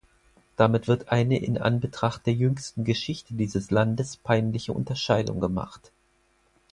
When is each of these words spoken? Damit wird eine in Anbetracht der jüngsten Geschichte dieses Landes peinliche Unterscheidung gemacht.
Damit 0.55 0.87
wird 0.87 1.09
eine 1.11 1.37
in 1.37 1.59
Anbetracht 1.59 2.25
der 2.25 2.33
jüngsten 2.33 2.83
Geschichte 2.85 3.35
dieses 3.35 3.69
Landes 3.69 4.17
peinliche 4.17 4.73
Unterscheidung 4.73 5.39
gemacht. 5.39 5.91